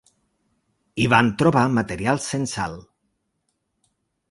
Hi 1.01 1.05
van 1.13 1.29
trobar 1.41 1.65
material 1.75 2.23
censal. 2.25 2.81